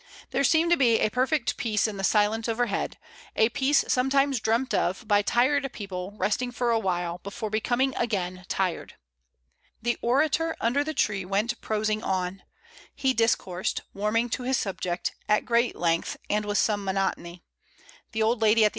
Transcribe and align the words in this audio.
There 0.31 0.43
seemed 0.43 0.71
to 0.71 0.77
be 0.77 1.07
perfect 1.11 1.57
peace 1.57 1.87
in 1.87 1.97
the 1.97 2.03
silence 2.03 2.49
overhead: 2.49 2.97
a 3.35 3.49
peace 3.49 3.85
sometimes 3.87 4.39
dreamt 4.39 4.73
of 4.73 5.07
by 5.07 5.21
tired 5.21 5.71
people 5.73 6.13
resting 6.17 6.49
for 6.51 6.71
a 6.71 6.79
while 6.79 7.19
before 7.19 7.51
becoming 7.51 7.93
again 7.95 8.43
tired. 8.47 8.95
The 9.79 9.99
orator 10.01 10.55
under 10.59 10.83
the 10.83 10.95
tree 10.95 11.23
went 11.23 11.61
prosing 11.61 12.01
on. 12.01 12.41
He 12.95 13.13
discoursed, 13.13 13.81
warming 13.93 14.29
to 14.29 14.41
his 14.41 14.57
subject, 14.57 15.13
at 15.29 15.45
great 15.45 15.75
length 15.75 16.17
and 16.31 16.45
with 16.45 16.57
some 16.57 16.83
monotony. 16.83 17.43
The 18.11 18.23
old 18.23 18.41
lady, 18.41 18.51
at 18.51 18.53
the 18.53 18.57
48 18.57 18.63
MRS. 18.63 18.63
DYMOND. 18.65 18.69